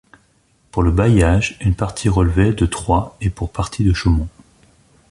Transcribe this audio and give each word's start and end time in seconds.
Pour 0.71 0.81
le 0.81 0.89
bailliage, 0.89 1.57
une 1.61 1.75
partie 1.75 2.09
relevait 2.09 2.53
de 2.53 2.65
Troyes 2.65 3.15
et 3.21 3.29
pour 3.29 3.51
partie 3.51 3.83
de 3.83 3.93
Chaumont. 3.93 4.29